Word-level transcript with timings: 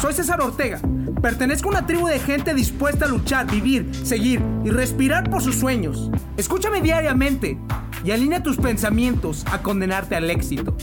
Soy 0.00 0.12
César 0.12 0.40
Ortega. 0.42 0.78
Pertenezco 1.22 1.68
a 1.68 1.72
una 1.72 1.86
tribu 1.86 2.06
de 2.06 2.18
gente 2.18 2.54
dispuesta 2.54 3.06
a 3.06 3.08
luchar, 3.08 3.50
vivir, 3.50 3.90
seguir 3.94 4.42
y 4.62 4.68
respirar 4.68 5.30
por 5.30 5.42
sus 5.42 5.56
sueños. 5.56 6.10
Escúchame 6.36 6.82
diariamente 6.82 7.58
y 8.04 8.10
alinea 8.10 8.42
tus 8.42 8.58
pensamientos 8.58 9.44
a 9.50 9.62
condenarte 9.62 10.14
al 10.14 10.30
éxito. 10.30 10.76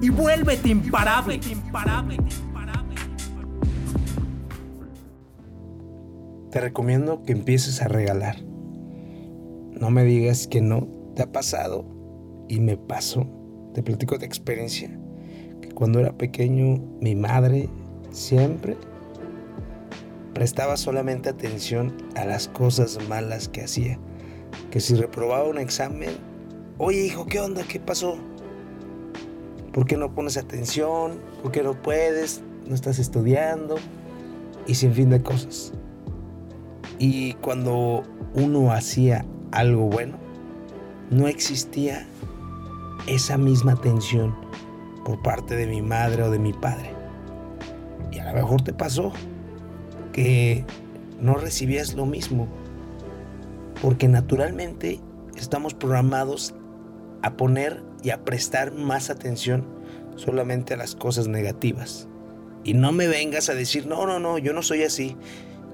Y 0.00 0.08
vuélvete 0.08 0.70
imparable. 0.70 1.40
Te 6.50 6.60
recomiendo 6.60 7.22
que 7.22 7.32
empieces 7.32 7.82
a 7.82 7.88
regalar. 7.88 8.42
No 8.42 9.90
me 9.90 10.04
digas 10.04 10.46
que 10.46 10.62
no 10.62 10.88
te 11.14 11.22
ha 11.22 11.32
pasado 11.32 11.86
y 12.48 12.60
me 12.60 12.78
pasó. 12.78 13.26
Te 13.74 13.82
platico 13.82 14.16
de 14.16 14.26
experiencia. 14.26 14.90
Que 15.60 15.68
cuando 15.68 16.00
era 16.00 16.16
pequeño, 16.16 16.82
mi 17.00 17.14
madre 17.14 17.68
siempre 18.12 18.76
prestaba 20.34 20.76
solamente 20.76 21.28
atención 21.28 21.94
a 22.16 22.24
las 22.24 22.48
cosas 22.48 22.98
malas 23.08 23.48
que 23.48 23.62
hacía. 23.62 23.98
Que 24.70 24.80
si 24.80 24.94
reprobaba 24.94 25.44
un 25.44 25.58
examen, 25.58 26.10
oye 26.78 27.04
hijo, 27.04 27.26
¿qué 27.26 27.40
onda? 27.40 27.62
¿Qué 27.64 27.80
pasó? 27.80 28.16
¿Por 29.72 29.86
qué 29.86 29.96
no 29.96 30.14
pones 30.14 30.36
atención? 30.36 31.20
¿Por 31.42 31.52
qué 31.52 31.62
no 31.62 31.80
puedes? 31.80 32.42
¿No 32.66 32.74
estás 32.74 32.98
estudiando? 32.98 33.76
Y 34.66 34.74
sin 34.74 34.92
fin 34.92 35.10
de 35.10 35.22
cosas. 35.22 35.72
Y 36.98 37.34
cuando 37.34 38.04
uno 38.34 38.72
hacía 38.72 39.24
algo 39.50 39.84
bueno, 39.84 40.16
no 41.10 41.26
existía 41.26 42.06
esa 43.06 43.36
misma 43.36 43.72
atención 43.72 44.34
por 45.04 45.20
parte 45.22 45.56
de 45.56 45.66
mi 45.66 45.82
madre 45.82 46.22
o 46.22 46.30
de 46.30 46.38
mi 46.38 46.52
padre. 46.52 47.01
Y 48.10 48.18
a 48.18 48.24
lo 48.24 48.34
mejor 48.34 48.62
te 48.62 48.72
pasó 48.72 49.12
que 50.12 50.64
no 51.20 51.34
recibías 51.34 51.94
lo 51.94 52.06
mismo, 52.06 52.48
porque 53.80 54.08
naturalmente 54.08 55.00
estamos 55.36 55.74
programados 55.74 56.54
a 57.22 57.36
poner 57.36 57.82
y 58.02 58.10
a 58.10 58.24
prestar 58.24 58.72
más 58.72 59.10
atención 59.10 59.64
solamente 60.16 60.74
a 60.74 60.76
las 60.76 60.94
cosas 60.94 61.28
negativas. 61.28 62.08
Y 62.64 62.74
no 62.74 62.92
me 62.92 63.08
vengas 63.08 63.48
a 63.48 63.54
decir, 63.54 63.86
no, 63.86 64.06
no, 64.06 64.18
no, 64.18 64.38
yo 64.38 64.52
no 64.52 64.62
soy 64.62 64.82
así. 64.82 65.16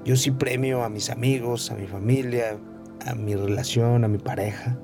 Yo 0.04 0.16
sí 0.16 0.30
premio 0.30 0.84
a 0.84 0.88
mis 0.88 1.10
amigos, 1.10 1.70
a 1.70 1.74
mi 1.74 1.86
familia, 1.86 2.58
a 3.06 3.14
mi 3.14 3.34
relación, 3.34 4.04
a 4.04 4.08
mi 4.08 4.18
pareja, 4.18 4.78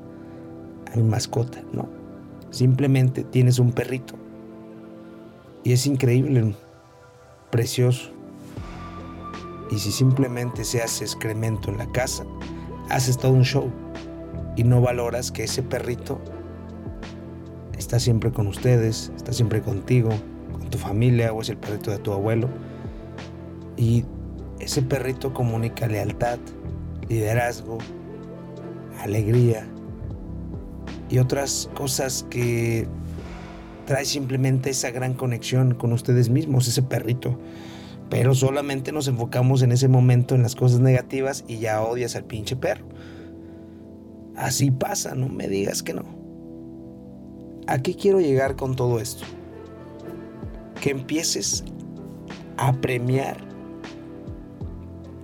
a 0.92 0.96
mi 0.96 1.02
mascota, 1.02 1.62
no. 1.72 1.88
Simplemente 2.50 3.24
tienes 3.24 3.58
un 3.58 3.72
perrito. 3.72 4.14
Y 5.62 5.72
es 5.72 5.86
increíble, 5.86 6.54
precioso. 7.54 8.10
Y 9.70 9.78
si 9.78 9.92
simplemente 9.92 10.64
se 10.64 10.82
hace 10.82 11.04
excremento 11.04 11.70
en 11.70 11.78
la 11.78 11.86
casa, 11.92 12.24
haces 12.90 13.16
todo 13.16 13.30
un 13.30 13.44
show. 13.44 13.70
Y 14.56 14.64
no 14.64 14.80
valoras 14.80 15.30
que 15.30 15.44
ese 15.44 15.62
perrito 15.62 16.20
está 17.78 18.00
siempre 18.00 18.32
con 18.32 18.48
ustedes, 18.48 19.12
está 19.14 19.32
siempre 19.32 19.62
contigo, 19.62 20.10
con 20.50 20.68
tu 20.68 20.78
familia 20.78 21.32
o 21.32 21.42
es 21.42 21.48
el 21.48 21.56
perrito 21.56 21.92
de 21.92 21.98
tu 21.98 22.12
abuelo. 22.12 22.48
Y 23.76 24.04
ese 24.58 24.82
perrito 24.82 25.32
comunica 25.32 25.86
lealtad, 25.86 26.40
liderazgo, 27.08 27.78
alegría 29.00 29.64
y 31.08 31.18
otras 31.18 31.70
cosas 31.76 32.26
que 32.30 32.88
trae 33.86 34.04
simplemente 34.04 34.70
esa 34.70 34.90
gran 34.90 35.14
conexión 35.14 35.74
con 35.74 35.92
ustedes 35.92 36.28
mismos, 36.28 36.68
ese 36.68 36.82
perrito. 36.82 37.38
Pero 38.10 38.34
solamente 38.34 38.92
nos 38.92 39.08
enfocamos 39.08 39.62
en 39.62 39.72
ese 39.72 39.88
momento 39.88 40.34
en 40.34 40.42
las 40.42 40.54
cosas 40.54 40.80
negativas 40.80 41.44
y 41.48 41.58
ya 41.58 41.82
odias 41.82 42.16
al 42.16 42.24
pinche 42.24 42.56
perro. 42.56 42.86
Así 44.36 44.70
pasa, 44.70 45.14
no 45.14 45.28
me 45.28 45.48
digas 45.48 45.82
que 45.82 45.94
no. 45.94 46.04
¿A 47.66 47.78
qué 47.78 47.94
quiero 47.94 48.20
llegar 48.20 48.56
con 48.56 48.76
todo 48.76 49.00
esto? 49.00 49.24
Que 50.80 50.90
empieces 50.90 51.64
a 52.56 52.72
premiar 52.72 53.38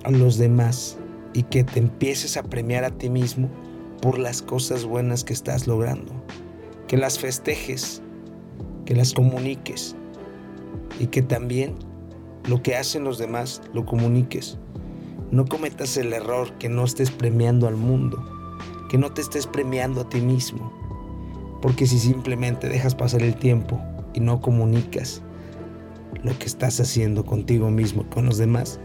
a 0.05 0.11
los 0.11 0.39
demás 0.39 0.97
y 1.35 1.43
que 1.45 1.65
te 1.65 1.81
empieces 1.81 2.37
a 2.37 2.43
premiar 2.43 2.85
a 2.85 2.91
ti 2.91 3.11
mismo 3.11 3.49
por 4.01 4.19
las 4.19 4.43
cosas 4.43 4.85
buenas 4.85 5.25
que 5.25 5.33
estás 5.33 5.67
logrando. 5.67 6.13
Que 6.87 6.97
las 6.97 7.19
festejes, 7.19 8.03
que 8.91 8.97
las 8.97 9.15
comuniques 9.15 9.95
y 10.99 11.07
que 11.07 11.23
también 11.23 11.77
lo 12.49 12.61
que 12.61 12.75
hacen 12.75 13.05
los 13.05 13.19
demás 13.19 13.63
lo 13.73 13.87
comuniques. 13.87 14.59
No 15.31 15.45
cometas 15.45 15.97
el 15.97 16.13
error 16.13 16.59
que 16.59 16.69
no 16.69 16.83
estés 16.83 17.13
premiando 17.13 17.69
al 17.69 17.77
mundo, 17.77 18.21
que 18.91 18.99
no 18.99 19.13
te 19.13 19.21
estés 19.21 19.47
premiando 19.47 20.01
a 20.01 20.09
ti 20.09 20.21
mismo. 20.21 20.73
Porque 21.63 21.87
si 21.87 22.01
simplemente 22.01 22.69
dejas 22.69 22.97
pasar 22.97 23.23
el 23.23 23.37
tiempo 23.37 23.81
y 24.13 24.19
no 24.19 24.41
comunicas 24.41 25.23
lo 26.25 26.37
que 26.37 26.47
estás 26.47 26.81
haciendo 26.81 27.25
contigo 27.25 27.71
mismo, 27.71 28.11
con 28.11 28.27
los 28.27 28.39
demás, 28.39 28.81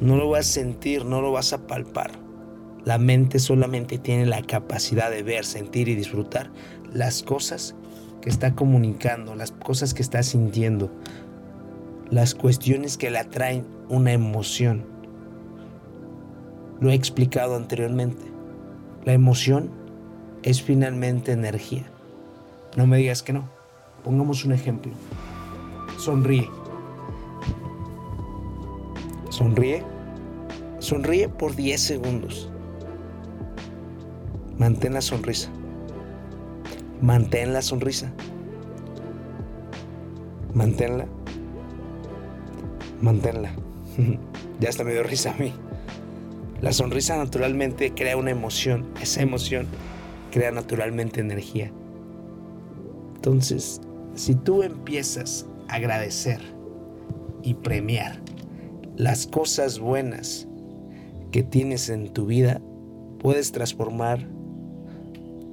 no 0.00 0.16
lo 0.16 0.30
vas 0.30 0.48
a 0.48 0.52
sentir, 0.52 1.04
no 1.04 1.20
lo 1.20 1.32
vas 1.32 1.52
a 1.52 1.66
palpar. 1.66 2.12
La 2.84 2.98
mente 2.98 3.40
solamente 3.40 3.98
tiene 3.98 4.24
la 4.24 4.42
capacidad 4.42 5.10
de 5.10 5.24
ver, 5.24 5.44
sentir 5.44 5.88
y 5.88 5.96
disfrutar 5.96 6.52
las 6.92 7.24
cosas 7.24 7.74
está 8.26 8.54
comunicando, 8.54 9.34
las 9.34 9.52
cosas 9.52 9.94
que 9.94 10.02
está 10.02 10.22
sintiendo, 10.22 10.90
las 12.10 12.34
cuestiones 12.34 12.98
que 12.98 13.10
le 13.10 13.18
atraen 13.18 13.64
una 13.88 14.12
emoción. 14.12 14.84
Lo 16.80 16.90
he 16.90 16.94
explicado 16.94 17.56
anteriormente. 17.56 18.22
La 19.04 19.12
emoción 19.12 19.70
es 20.42 20.60
finalmente 20.60 21.32
energía. 21.32 21.84
No 22.76 22.86
me 22.86 22.98
digas 22.98 23.22
que 23.22 23.32
no. 23.32 23.48
Pongamos 24.04 24.44
un 24.44 24.52
ejemplo. 24.52 24.92
Sonríe. 25.98 26.48
Sonríe. 29.30 29.82
Sonríe 30.78 31.28
por 31.28 31.54
10 31.54 31.80
segundos. 31.80 32.50
Mantén 34.58 34.94
la 34.94 35.00
sonrisa. 35.00 35.50
Mantén 37.06 37.52
la 37.52 37.62
sonrisa. 37.62 38.12
Manténla. 40.54 41.06
Manténla. 43.00 43.52
ya 44.60 44.68
está 44.68 44.82
me 44.82 44.90
dio 44.90 45.04
risa 45.04 45.30
a 45.30 45.36
mí. 45.36 45.52
La 46.60 46.72
sonrisa 46.72 47.16
naturalmente 47.16 47.94
crea 47.94 48.16
una 48.16 48.32
emoción. 48.32 48.88
Esa 49.00 49.22
emoción 49.22 49.68
crea 50.32 50.50
naturalmente 50.50 51.20
energía. 51.20 51.70
Entonces, 53.14 53.80
si 54.16 54.34
tú 54.34 54.64
empiezas 54.64 55.46
a 55.68 55.76
agradecer 55.76 56.40
y 57.44 57.54
premiar 57.54 58.20
las 58.96 59.28
cosas 59.28 59.78
buenas 59.78 60.48
que 61.30 61.44
tienes 61.44 61.88
en 61.88 62.12
tu 62.12 62.26
vida, 62.26 62.60
puedes 63.20 63.52
transformar 63.52 64.26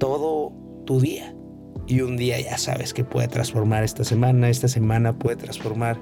todo 0.00 0.52
tu 0.84 0.98
día. 1.00 1.33
Y 1.86 2.00
un 2.00 2.16
día 2.16 2.40
ya 2.40 2.56
sabes 2.56 2.94
que 2.94 3.04
puede 3.04 3.28
transformar 3.28 3.84
esta 3.84 4.04
semana, 4.04 4.48
esta 4.48 4.68
semana 4.68 5.12
puede 5.12 5.36
transformar 5.36 5.98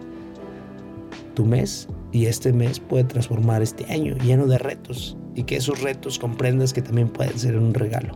tu 1.34 1.44
mes 1.44 1.88
y 2.12 2.26
este 2.26 2.52
mes 2.52 2.78
puede 2.78 3.04
transformar 3.04 3.62
este 3.62 3.90
año 3.92 4.16
lleno 4.18 4.46
de 4.46 4.58
retos 4.58 5.16
y 5.34 5.44
que 5.44 5.56
esos 5.56 5.80
retos 5.82 6.18
comprendas 6.18 6.72
que 6.72 6.82
también 6.82 7.08
pueden 7.08 7.38
ser 7.38 7.56
un 7.56 7.74
regalo. 7.74 8.14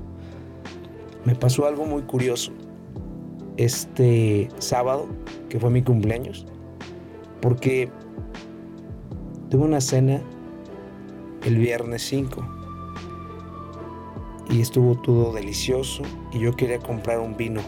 Me 1.24 1.34
pasó 1.34 1.66
algo 1.66 1.86
muy 1.86 2.02
curioso 2.02 2.52
este 3.56 4.48
sábado, 4.58 5.08
que 5.48 5.58
fue 5.58 5.70
mi 5.70 5.82
cumpleaños, 5.82 6.46
porque 7.40 7.90
tuve 9.50 9.64
una 9.64 9.80
cena 9.80 10.20
el 11.44 11.56
viernes 11.56 12.02
5 12.02 12.55
y 14.50 14.60
estuvo 14.60 14.96
todo 14.96 15.32
delicioso 15.32 16.02
y 16.32 16.40
yo 16.40 16.54
quería 16.54 16.78
comprar 16.78 17.18
un 17.20 17.36
vino 17.36 17.60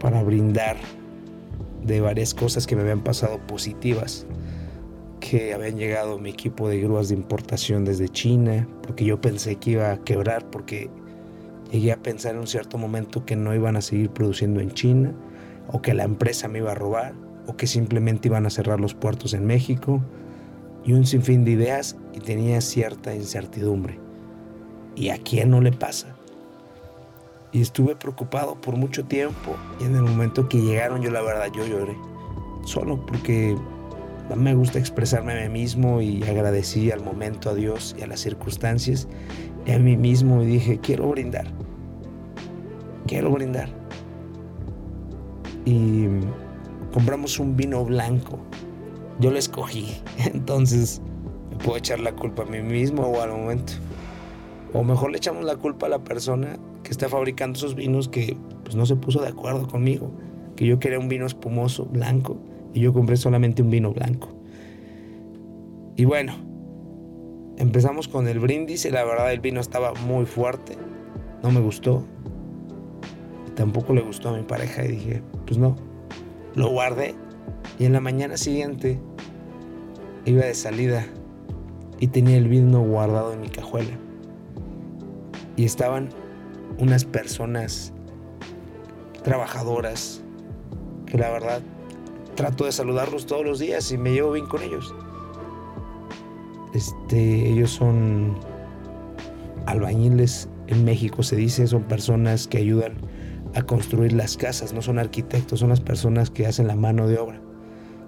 para 0.00 0.22
brindar 0.22 0.76
de 1.82 2.00
varias 2.00 2.34
cosas 2.34 2.66
que 2.66 2.76
me 2.76 2.82
habían 2.82 3.00
pasado 3.00 3.38
positivas 3.46 4.26
que 5.20 5.54
habían 5.54 5.76
llegado 5.76 6.18
mi 6.18 6.30
equipo 6.30 6.68
de 6.68 6.80
grúas 6.80 7.08
de 7.08 7.14
importación 7.14 7.84
desde 7.84 8.08
China 8.08 8.66
porque 8.82 9.04
yo 9.04 9.20
pensé 9.20 9.56
que 9.56 9.72
iba 9.72 9.92
a 9.92 9.98
quebrar 9.98 10.50
porque 10.50 10.90
llegué 11.70 11.92
a 11.92 11.96
pensar 11.96 12.34
en 12.34 12.40
un 12.40 12.46
cierto 12.46 12.78
momento 12.78 13.24
que 13.24 13.36
no 13.36 13.54
iban 13.54 13.76
a 13.76 13.82
seguir 13.82 14.10
produciendo 14.10 14.60
en 14.60 14.70
China 14.70 15.14
o 15.68 15.80
que 15.80 15.94
la 15.94 16.04
empresa 16.04 16.48
me 16.48 16.58
iba 16.58 16.72
a 16.72 16.74
robar 16.74 17.14
o 17.46 17.56
que 17.56 17.66
simplemente 17.66 18.28
iban 18.28 18.46
a 18.46 18.50
cerrar 18.50 18.80
los 18.80 18.94
puertos 18.94 19.34
en 19.34 19.46
México 19.46 20.02
y 20.84 20.92
un 20.92 21.06
sinfín 21.06 21.44
de 21.44 21.52
ideas 21.52 21.96
y 22.12 22.20
tenía 22.20 22.60
cierta 22.60 23.14
incertidumbre. 23.14 24.03
¿Y 24.96 25.08
a 25.08 25.18
quién 25.18 25.50
no 25.50 25.60
le 25.60 25.72
pasa? 25.72 26.14
Y 27.52 27.60
estuve 27.60 27.94
preocupado 27.96 28.60
por 28.60 28.76
mucho 28.76 29.04
tiempo 29.04 29.56
y 29.80 29.84
en 29.84 29.94
el 29.94 30.02
momento 30.02 30.48
que 30.48 30.60
llegaron 30.60 31.02
yo 31.02 31.10
la 31.10 31.22
verdad 31.22 31.46
yo 31.54 31.64
lloré. 31.66 31.96
solo 32.64 33.04
porque 33.06 33.56
me 34.34 34.54
gusta 34.54 34.78
expresarme 34.78 35.34
a 35.34 35.42
mí 35.42 35.60
mismo 35.60 36.00
y 36.00 36.22
agradecí 36.22 36.90
al 36.90 37.04
momento 37.04 37.50
a 37.50 37.54
Dios 37.54 37.94
y 37.98 38.02
a 38.02 38.06
las 38.06 38.20
circunstancias 38.20 39.06
y 39.66 39.72
a 39.72 39.78
mí 39.78 39.96
mismo 39.96 40.42
y 40.42 40.46
dije, 40.46 40.78
quiero 40.78 41.08
brindar, 41.08 41.46
quiero 43.06 43.30
brindar. 43.30 43.68
Y 45.64 46.06
compramos 46.92 47.38
un 47.38 47.56
vino 47.56 47.84
blanco, 47.84 48.38
yo 49.20 49.30
lo 49.30 49.38
escogí, 49.38 49.96
entonces 50.18 51.00
me 51.50 51.56
puedo 51.58 51.76
echar 51.76 52.00
la 52.00 52.12
culpa 52.12 52.42
a 52.42 52.46
mí 52.46 52.60
mismo 52.60 53.02
o 53.02 53.20
al 53.20 53.30
momento. 53.30 53.74
O 54.74 54.82
mejor 54.82 55.12
le 55.12 55.18
echamos 55.18 55.44
la 55.44 55.56
culpa 55.56 55.86
a 55.86 55.88
la 55.88 56.02
persona 56.02 56.58
que 56.82 56.90
está 56.90 57.08
fabricando 57.08 57.56
esos 57.56 57.76
vinos 57.76 58.08
que 58.08 58.36
pues, 58.64 58.74
no 58.74 58.84
se 58.86 58.96
puso 58.96 59.22
de 59.22 59.28
acuerdo 59.28 59.68
conmigo, 59.68 60.10
que 60.56 60.66
yo 60.66 60.80
quería 60.80 60.98
un 60.98 61.08
vino 61.08 61.26
espumoso, 61.26 61.86
blanco, 61.86 62.36
y 62.74 62.80
yo 62.80 62.92
compré 62.92 63.16
solamente 63.16 63.62
un 63.62 63.70
vino 63.70 63.92
blanco. 63.92 64.30
Y 65.96 66.04
bueno, 66.06 66.34
empezamos 67.56 68.08
con 68.08 68.26
el 68.26 68.40
brindis 68.40 68.84
y 68.84 68.90
la 68.90 69.04
verdad 69.04 69.32
el 69.32 69.38
vino 69.38 69.60
estaba 69.60 69.94
muy 69.94 70.26
fuerte, 70.26 70.76
no 71.44 71.52
me 71.52 71.60
gustó. 71.60 72.04
Tampoco 73.54 73.94
le 73.94 74.00
gustó 74.00 74.30
a 74.30 74.36
mi 74.36 74.42
pareja 74.42 74.84
y 74.84 74.88
dije, 74.88 75.22
pues 75.46 75.56
no, 75.56 75.76
lo 76.56 76.68
guardé. 76.70 77.14
Y 77.78 77.84
en 77.84 77.92
la 77.92 78.00
mañana 78.00 78.36
siguiente 78.36 78.98
iba 80.24 80.44
de 80.44 80.54
salida 80.54 81.06
y 82.00 82.08
tenía 82.08 82.36
el 82.36 82.48
vino 82.48 82.80
guardado 82.80 83.32
en 83.32 83.40
mi 83.40 83.48
cajuela. 83.50 83.96
Y 85.56 85.64
estaban 85.64 86.08
unas 86.78 87.04
personas 87.04 87.92
trabajadoras 89.22 90.22
que 91.06 91.18
la 91.18 91.30
verdad 91.30 91.62
trato 92.34 92.64
de 92.64 92.72
saludarlos 92.72 93.26
todos 93.26 93.44
los 93.44 93.58
días 93.58 93.90
y 93.92 93.98
me 93.98 94.12
llevo 94.12 94.32
bien 94.32 94.46
con 94.46 94.62
ellos. 94.62 94.94
Este, 96.74 97.48
ellos 97.48 97.70
son 97.70 98.36
albañiles 99.66 100.48
en 100.66 100.84
México, 100.84 101.22
se 101.22 101.36
dice, 101.36 101.66
son 101.66 101.84
personas 101.84 102.48
que 102.48 102.58
ayudan 102.58 102.94
a 103.54 103.62
construir 103.62 104.12
las 104.12 104.36
casas, 104.36 104.72
no 104.72 104.82
son 104.82 104.98
arquitectos, 104.98 105.60
son 105.60 105.68
las 105.68 105.80
personas 105.80 106.30
que 106.30 106.46
hacen 106.46 106.66
la 106.66 106.74
mano 106.74 107.06
de 107.06 107.18
obra, 107.18 107.40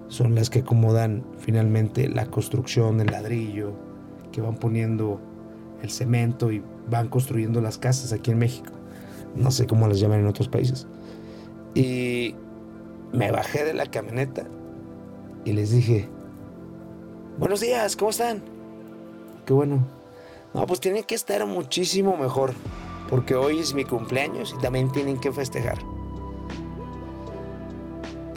son 0.09 0.35
las 0.35 0.49
que 0.49 0.59
acomodan 0.59 1.23
finalmente 1.39 2.09
la 2.09 2.25
construcción, 2.25 2.99
el 2.99 3.07
ladrillo, 3.07 3.73
que 4.31 4.41
van 4.41 4.57
poniendo 4.57 5.21
el 5.81 5.89
cemento 5.89 6.51
y 6.51 6.61
van 6.89 7.09
construyendo 7.09 7.61
las 7.61 7.77
casas 7.77 8.13
aquí 8.13 8.31
en 8.31 8.39
México. 8.39 8.71
No 9.35 9.51
sé 9.51 9.67
cómo 9.67 9.87
las 9.87 9.99
llaman 9.99 10.19
en 10.19 10.27
otros 10.27 10.47
países. 10.47 10.87
Y 11.75 12.35
me 13.13 13.31
bajé 13.31 13.63
de 13.63 13.73
la 13.73 13.85
camioneta 13.85 14.47
y 15.45 15.53
les 15.53 15.71
dije, 15.71 16.09
buenos 17.37 17.61
días, 17.61 17.95
¿cómo 17.95 18.11
están? 18.11 18.41
Qué 19.45 19.53
bueno. 19.53 19.85
No, 20.53 20.65
pues 20.65 20.79
tienen 20.79 21.03
que 21.03 21.15
estar 21.15 21.45
muchísimo 21.45 22.17
mejor, 22.17 22.53
porque 23.09 23.35
hoy 23.35 23.59
es 23.59 23.73
mi 23.73 23.83
cumpleaños 23.83 24.55
y 24.57 24.61
también 24.61 24.91
tienen 24.91 25.19
que 25.19 25.31
festejar. 25.31 25.77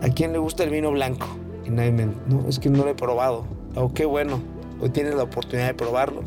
¿A 0.03 0.08
quién 0.08 0.32
le 0.32 0.38
gusta 0.38 0.64
el 0.64 0.70
vino 0.70 0.91
blanco? 0.91 1.26
Y 1.64 1.70
nadie 1.70 1.93
me... 1.93 2.06
No, 2.26 2.49
es 2.49 2.58
que 2.58 2.70
no 2.70 2.85
lo 2.85 2.91
he 2.91 2.94
probado. 2.94 3.44
Oh, 3.75 3.93
qué 3.93 4.05
bueno. 4.05 4.41
Hoy 4.81 4.91
tienes 4.91 5.14
la 5.14 5.25
oportunidad 5.25 5.69
de 5.69 5.75
probarlo. 5.75 6.23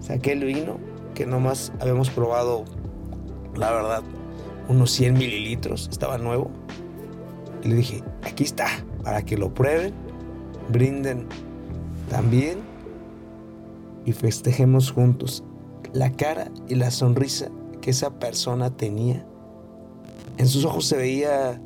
Saqué 0.00 0.32
el 0.32 0.44
vino, 0.44 0.78
que 1.18 1.26
nomás 1.26 1.72
habíamos 1.80 2.10
probado, 2.10 2.64
la 3.56 3.72
verdad, 3.72 4.04
unos 4.68 4.92
100 4.92 5.14
mililitros. 5.14 5.88
Estaba 5.90 6.16
nuevo. 6.16 6.48
Y 7.64 7.70
le 7.70 7.74
dije, 7.74 8.04
aquí 8.22 8.44
está, 8.44 8.68
para 9.02 9.22
que 9.22 9.36
lo 9.36 9.52
prueben, 9.52 9.92
brinden 10.68 11.26
también 12.08 12.60
y 14.04 14.12
festejemos 14.12 14.92
juntos 14.92 15.42
la 15.92 16.12
cara 16.12 16.52
y 16.68 16.76
la 16.76 16.92
sonrisa 16.92 17.50
que 17.80 17.90
esa 17.90 18.20
persona 18.20 18.70
tenía. 18.76 19.26
En 20.36 20.46
sus 20.46 20.64
ojos 20.64 20.86
se 20.86 20.98
veía 20.98 21.60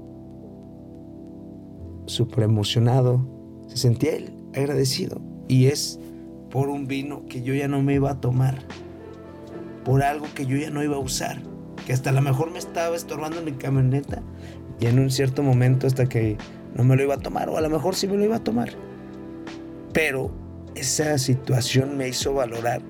súper 2.06 2.44
emocionado, 2.44 3.20
se 3.68 3.76
sentía 3.76 4.16
él 4.16 4.32
agradecido. 4.54 5.20
Y 5.46 5.66
es 5.66 6.00
por 6.50 6.70
un 6.70 6.86
vino 6.86 7.26
que 7.26 7.42
yo 7.42 7.52
ya 7.52 7.68
no 7.68 7.82
me 7.82 7.96
iba 7.96 8.12
a 8.12 8.18
tomar, 8.18 8.62
por 9.84 10.02
algo 10.02 10.26
que 10.34 10.46
yo 10.46 10.56
ya 10.56 10.70
no 10.70 10.82
iba 10.82 10.96
a 10.96 11.00
usar, 11.00 11.38
que 11.86 11.92
hasta 11.92 12.10
a 12.10 12.12
lo 12.12 12.22
mejor 12.22 12.50
me 12.50 12.58
estaba 12.58 12.96
estorbando 12.96 13.38
en 13.38 13.44
mi 13.44 13.52
camioneta 13.52 14.22
y 14.80 14.86
en 14.86 14.98
un 14.98 15.10
cierto 15.10 15.42
momento 15.42 15.86
hasta 15.86 16.06
que 16.06 16.36
no 16.74 16.84
me 16.84 16.96
lo 16.96 17.02
iba 17.02 17.14
a 17.14 17.18
tomar 17.18 17.48
o 17.48 17.56
a 17.56 17.60
lo 17.60 17.70
mejor 17.70 17.94
sí 17.94 18.06
me 18.06 18.16
lo 18.16 18.24
iba 18.24 18.36
a 18.36 18.44
tomar. 18.44 18.70
Pero 19.92 20.32
esa 20.74 21.18
situación 21.18 21.96
me 21.96 22.08
hizo 22.08 22.34
valorar 22.34 22.80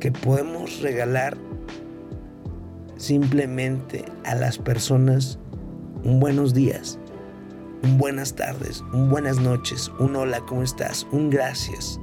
que 0.00 0.12
podemos 0.12 0.80
regalar 0.80 1.36
simplemente 2.96 4.04
a 4.24 4.34
las 4.34 4.58
personas 4.58 5.38
un 6.04 6.20
buenos 6.20 6.54
días, 6.54 6.98
un 7.82 7.98
buenas 7.98 8.34
tardes, 8.34 8.82
un 8.92 9.10
buenas 9.10 9.38
noches, 9.38 9.90
un 9.98 10.16
hola, 10.16 10.40
¿cómo 10.40 10.62
estás? 10.62 11.06
Un 11.10 11.30
gracias, 11.30 11.98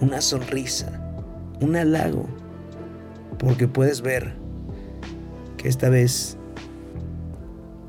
una 0.00 0.20
sonrisa, 0.20 0.99
un 1.60 1.76
halago, 1.76 2.26
porque 3.38 3.68
puedes 3.68 4.02
ver 4.02 4.34
que 5.56 5.68
esta 5.68 5.88
vez 5.88 6.36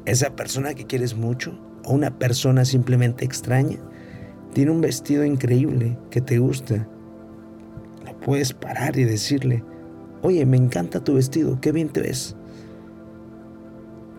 esa 0.05 0.35
persona 0.35 0.73
que 0.73 0.85
quieres 0.85 1.15
mucho 1.15 1.57
o 1.85 1.93
una 1.93 2.17
persona 2.17 2.65
simplemente 2.65 3.25
extraña 3.25 3.77
tiene 4.53 4.71
un 4.71 4.81
vestido 4.81 5.23
increíble 5.23 5.97
que 6.09 6.21
te 6.21 6.39
gusta. 6.39 6.87
Le 8.05 8.13
puedes 8.25 8.53
parar 8.53 8.97
y 8.97 9.05
decirle, 9.05 9.63
oye, 10.21 10.45
me 10.45 10.57
encanta 10.57 11.03
tu 11.03 11.13
vestido, 11.13 11.59
qué 11.61 11.71
bien 11.71 11.89
te 11.89 12.01
ves. 12.01 12.35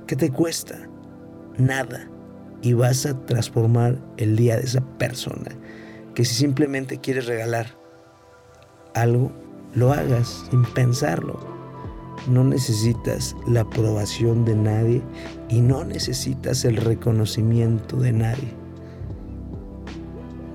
¿Qué 0.06 0.16
te 0.16 0.30
cuesta? 0.30 0.88
Nada. 1.58 2.08
Y 2.62 2.74
vas 2.74 3.06
a 3.06 3.18
transformar 3.26 3.98
el 4.16 4.36
día 4.36 4.56
de 4.56 4.62
esa 4.62 4.80
persona. 4.98 5.50
Que 6.14 6.24
si 6.24 6.34
simplemente 6.34 6.98
quieres 6.98 7.26
regalar 7.26 7.66
algo, 8.94 9.32
lo 9.74 9.92
hagas 9.92 10.46
sin 10.50 10.62
pensarlo 10.64 11.52
no 12.28 12.44
necesitas 12.44 13.34
la 13.46 13.62
aprobación 13.62 14.44
de 14.44 14.54
nadie 14.54 15.02
y 15.48 15.60
no 15.60 15.84
necesitas 15.84 16.64
el 16.64 16.76
reconocimiento 16.76 17.96
de 17.96 18.12
nadie. 18.12 18.54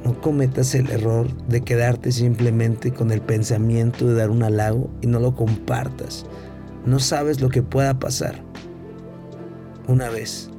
No 0.05 0.19
cometas 0.21 0.73
el 0.75 0.89
error 0.89 1.27
de 1.47 1.61
quedarte 1.61 2.13
simplemente 2.13 2.93
con 2.93 3.11
el 3.11 3.21
pensamiento 3.21 4.07
de 4.07 4.15
dar 4.15 4.29
un 4.29 4.43
halago 4.43 4.89
y 5.01 5.07
no 5.07 5.19
lo 5.19 5.35
compartas. 5.35 6.25
No 6.85 6.99
sabes 6.99 7.41
lo 7.41 7.49
que 7.49 7.61
pueda 7.61 7.99
pasar. 7.99 8.41
Una 9.87 10.09
vez 10.09 10.49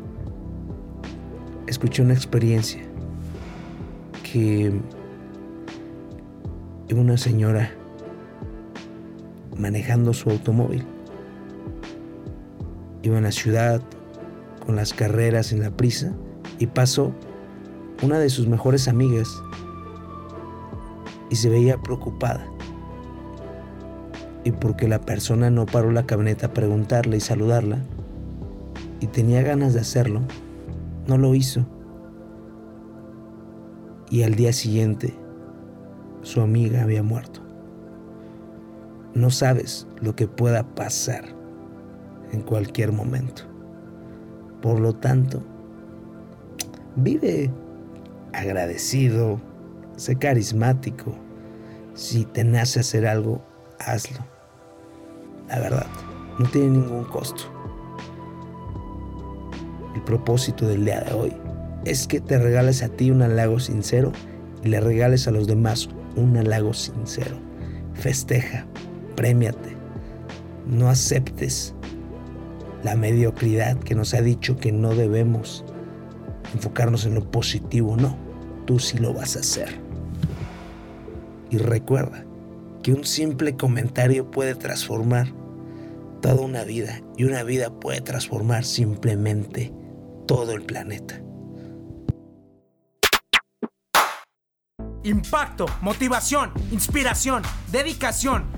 escuché 1.67 2.03
una 2.03 2.15
experiencia 2.15 2.83
que 4.31 4.73
una 6.91 7.17
señora 7.17 7.71
manejando 9.59 10.15
su 10.15 10.31
automóvil 10.31 10.85
Iba 13.03 13.19
en 13.19 13.25
la 13.25 13.33
ciudad 13.33 13.81
con 14.67 14.77
las 14.77 14.93
carreras 14.93 15.53
en 15.53 15.61
la 15.61 15.71
prisa 15.71 16.13
y 16.59 16.67
pasó 16.67 17.13
una 18.03 18.19
de 18.19 18.29
sus 18.29 18.49
mejores 18.49 18.89
amigas 18.89 19.43
y 21.31 21.37
se 21.37 21.49
veía 21.49 21.81
preocupada. 21.81 22.45
Y 24.45 24.53
porque 24.53 24.89
la 24.89 25.01
persona 25.01 25.51
no 25.51 25.67
paró 25.67 25.93
la 25.93 26.07
camioneta 26.07 26.47
a 26.47 26.55
preguntarle 26.55 27.19
y 27.19 27.21
saludarla, 27.21 27.79
y 29.01 29.07
tenía 29.07 29.43
ganas 29.43 29.75
de 29.75 29.81
hacerlo, 29.81 30.23
no 31.07 31.19
lo 31.19 31.35
hizo. 31.35 31.67
Y 34.11 34.23
al 34.23 34.35
día 34.35 34.53
siguiente, 34.53 35.15
su 36.23 36.41
amiga 36.41 36.83
había 36.83 37.03
muerto. 37.03 37.48
No 39.15 39.31
sabes 39.31 39.87
lo 40.01 40.15
que 40.15 40.27
pueda 40.27 40.63
pasar 40.75 41.25
en 42.33 42.43
cualquier 42.43 42.93
momento. 42.93 43.43
Por 44.61 44.81
lo 44.81 44.95
tanto, 44.95 45.43
vive 46.97 47.51
agradecido, 48.33 49.41
sé 49.97 50.17
carismático. 50.17 51.15
Si 51.95 52.25
te 52.25 52.45
nace 52.45 52.81
hacer 52.81 53.07
algo, 53.07 53.43
hazlo. 53.79 54.19
La 55.49 55.59
verdad, 55.59 55.87
no 56.39 56.47
tiene 56.47 56.71
ningún 56.71 57.05
costo. 57.05 57.43
El 59.95 60.03
propósito 60.03 60.67
del 60.69 60.85
día 60.85 61.01
de 61.01 61.13
hoy 61.13 61.33
es 61.85 62.07
que 62.07 62.21
te 62.21 62.39
regales 62.39 62.83
a 62.83 62.89
ti 62.89 63.11
un 63.11 63.23
halago 63.23 63.59
sincero 63.59 64.13
y 64.63 64.69
le 64.69 64.81
regales 64.81 65.27
a 65.27 65.31
los 65.31 65.47
demás 65.47 65.89
un 66.17 66.37
halago 66.37 66.75
sincero. 66.75 67.37
Festeja, 67.95 68.67
premiate, 69.19 69.77
no 70.65 70.89
aceptes 70.89 71.75
la 72.85 72.95
mediocridad 72.95 73.77
que 73.77 73.97
nos 73.97 74.15
ha 74.15 74.23
dicho 74.23 74.57
que 74.57 74.71
no 74.71 74.95
debemos 74.95 75.65
enfocarnos 76.55 77.05
en 77.05 77.17
lo 77.17 77.29
positivo, 77.29 77.97
no. 77.97 78.17
Tú 78.65 78.79
sí 78.79 78.97
lo 78.97 79.13
vas 79.13 79.35
a 79.35 79.41
hacer. 79.41 79.81
Y 81.51 81.59
recuerda 81.59 82.25
que 82.85 82.93
un 82.93 83.05
simple 83.05 83.57
comentario 83.57 84.31
puede 84.31 84.55
transformar 84.55 85.27
toda 86.23 86.41
una 86.41 86.63
vida 86.63 87.01
y 87.17 87.25
una 87.25 87.43
vida 87.43 87.71
puede 87.71 88.01
transformar 88.01 88.65
simplemente 88.65 89.73
todo 90.29 90.53
el 90.53 90.63
planeta. 90.63 91.21
Impacto, 95.03 95.67
motivación, 95.81 96.53
inspiración, 96.71 97.43
dedicación, 97.73 98.58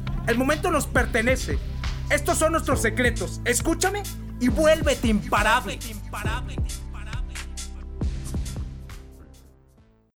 El 0.27 0.37
momento 0.37 0.71
nos 0.71 0.87
pertenece. 0.87 1.57
Estos 2.09 2.37
son 2.37 2.51
nuestros 2.53 2.81
secretos. 2.81 3.41
Escúchame 3.45 4.03
y 4.39 4.49
vuélvete 4.49 5.07
imparable. 5.07 5.79
imparable. 5.89 6.55